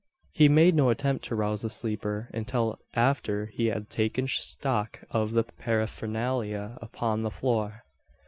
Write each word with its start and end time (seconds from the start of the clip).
He 0.31 0.49
made 0.49 0.73
no 0.73 0.89
attempt 0.89 1.25
to 1.25 1.35
rouse 1.35 1.61
the 1.61 1.69
sleeper, 1.69 2.27
until 2.33 2.79
after 2.95 3.45
he 3.45 3.67
had 3.67 3.87
taken 3.87 4.27
stock 4.27 4.99
of 5.11 5.33
the 5.33 5.43
paraphernalia 5.43 6.79
upon 6.81 7.21
the 7.21 7.29
floor. 7.29 7.83